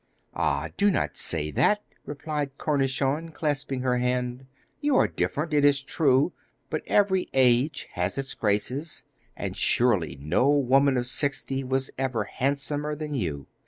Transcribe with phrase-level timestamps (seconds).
[0.33, 4.47] 'Ah, do not say that,' replied Cornichon, clasping her hand.
[4.79, 6.33] 'You are different, it is true;
[6.71, 9.03] but every age has its graces,
[9.37, 13.45] and surely no woman of sixty was ever handsomer than you!